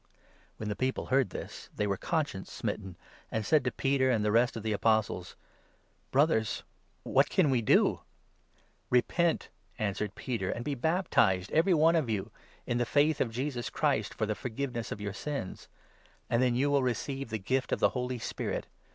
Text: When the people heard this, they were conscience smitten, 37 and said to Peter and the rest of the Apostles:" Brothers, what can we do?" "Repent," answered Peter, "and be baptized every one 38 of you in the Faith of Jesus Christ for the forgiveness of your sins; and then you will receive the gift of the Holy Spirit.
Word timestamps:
When 0.57 0.67
the 0.67 0.75
people 0.75 1.05
heard 1.13 1.29
this, 1.29 1.69
they 1.75 1.85
were 1.85 1.95
conscience 1.95 2.51
smitten, 2.51 2.95
37 3.29 3.29
and 3.33 3.45
said 3.45 3.63
to 3.65 3.71
Peter 3.71 4.09
and 4.09 4.25
the 4.25 4.31
rest 4.31 4.57
of 4.57 4.63
the 4.63 4.73
Apostles:" 4.73 5.35
Brothers, 6.11 6.63
what 7.03 7.29
can 7.29 7.51
we 7.51 7.61
do?" 7.61 7.99
"Repent," 8.89 9.49
answered 9.77 10.15
Peter, 10.15 10.49
"and 10.49 10.65
be 10.65 10.73
baptized 10.73 11.51
every 11.51 11.75
one 11.75 11.93
38 11.93 11.99
of 12.03 12.09
you 12.09 12.31
in 12.65 12.79
the 12.79 12.85
Faith 12.87 13.21
of 13.21 13.29
Jesus 13.29 13.69
Christ 13.69 14.15
for 14.15 14.25
the 14.25 14.33
forgiveness 14.33 14.91
of 14.91 14.99
your 15.01 15.13
sins; 15.13 15.67
and 16.31 16.41
then 16.41 16.55
you 16.55 16.71
will 16.71 16.81
receive 16.81 17.29
the 17.29 17.37
gift 17.37 17.71
of 17.71 17.79
the 17.79 17.89
Holy 17.89 18.17
Spirit. 18.17 18.65